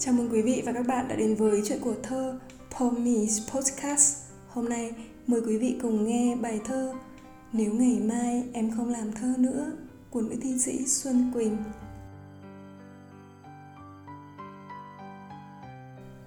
[0.00, 2.38] Chào mừng quý vị và các bạn đã đến với chuyện của thơ
[2.78, 4.16] Pomies Podcast.
[4.48, 4.92] Hôm nay
[5.26, 6.94] mời quý vị cùng nghe bài thơ
[7.52, 9.72] Nếu ngày mai em không làm thơ nữa
[10.10, 11.56] của nữ thi sĩ Xuân Quỳnh.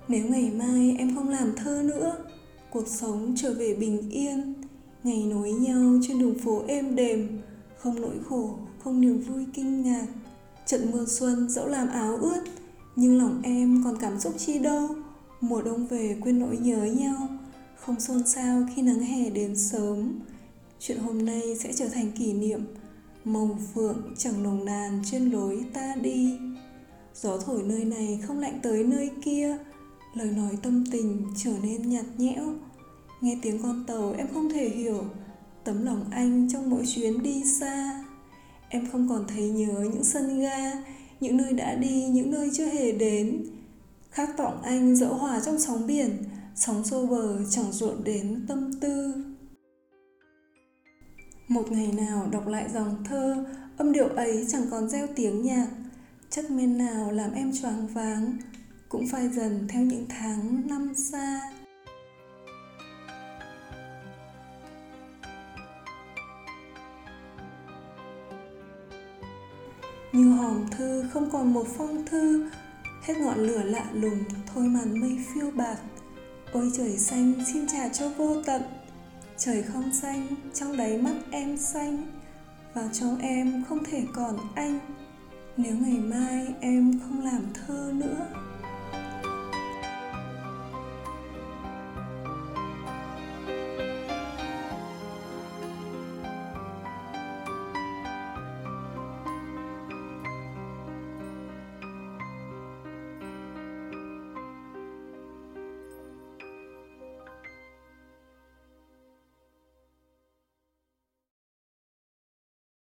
[0.08, 2.16] Nếu ngày mai em không làm thơ nữa,
[2.70, 4.54] cuộc sống trở về bình yên,
[5.04, 7.42] ngày nối nhau trên đường phố êm đềm,
[7.78, 10.08] không nỗi khổ, không niềm vui kinh ngạc.
[10.66, 12.42] Trận mưa xuân dẫu làm áo ướt,
[12.96, 14.96] nhưng lòng em còn cảm xúc chi đâu
[15.42, 17.28] mùa đông về quên nỗi nhớ nhau.
[17.76, 20.20] Không xôn xao khi nắng hè đến sớm.
[20.80, 22.62] Chuyện hôm nay sẽ trở thành kỷ niệm.
[23.24, 26.38] Màu phượng chẳng nồng nàn trên lối ta đi.
[27.16, 29.58] Gió thổi nơi này không lạnh tới nơi kia.
[30.14, 32.54] Lời nói tâm tình trở nên nhạt nhẽo.
[33.22, 35.04] Nghe tiếng con tàu em không thể hiểu.
[35.64, 38.04] Tấm lòng anh trong mỗi chuyến đi xa.
[38.70, 40.72] Em không còn thấy nhớ những sân ga
[41.22, 43.46] những nơi đã đi, những nơi chưa hề đến.
[44.12, 46.24] Khát vọng anh dỡ hòa trong sóng biển,
[46.56, 49.14] sóng xô bờ chẳng ruộn đến tâm tư.
[51.48, 53.46] Một ngày nào đọc lại dòng thơ,
[53.78, 55.68] âm điệu ấy chẳng còn gieo tiếng nhạc.
[56.30, 58.38] Chất men nào làm em choáng váng,
[58.90, 61.52] cũng phai dần theo những tháng năm xa.
[70.14, 72.50] Như hòm thư không còn một phong thư,
[73.04, 75.78] hết ngọn lửa lạ lùng, thôi màn mây phiêu bạc
[76.52, 78.62] ôi trời xanh, xin trả cho vô tận.
[79.38, 82.04] Trời không xanh, trong đáy mắt em xanh
[82.74, 84.80] và trong em không thể còn anh.
[85.58, 87.81] Nếu ngày mai em không làm thơ